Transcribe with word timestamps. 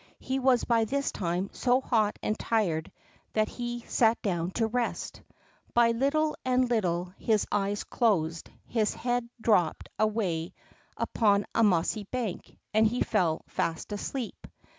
He 0.17 0.39
was 0.39 0.63
by 0.63 0.85
this 0.85 1.11
time 1.11 1.51
so 1.53 1.79
hot 1.79 2.17
and 2.23 2.35
tired 2.39 2.91
that 3.33 3.47
he 3.49 3.81
sat 3.81 4.19
down 4.23 4.49
to 4.53 4.65
rest. 4.65 5.21
By 5.75 5.91
little 5.91 6.35
and 6.43 6.67
little 6.67 7.13
his 7.19 7.45
eyes 7.51 7.83
closed, 7.83 8.49
his 8.65 8.95
head 8.95 9.29
dropped 9.39 9.89
upon 9.99 11.45
a 11.53 11.63
mossy 11.63 12.05
bank, 12.05 12.57
and 12.73 12.87
he 12.87 13.03
fell 13.03 13.43
fast 13.47 13.91
asleep. 13.91 14.47